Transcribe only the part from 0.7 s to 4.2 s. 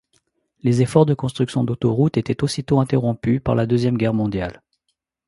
efforts de construction d'autoroute était aussitôt interrompues par la deuxième guerre